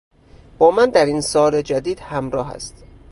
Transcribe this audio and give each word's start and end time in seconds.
با 0.57 0.71
من 0.71 0.89
در 0.89 1.05
این 1.05 1.21
سال 1.21 1.61
جدید 1.61 1.99
همراه 1.99 2.51
است. 2.51 2.83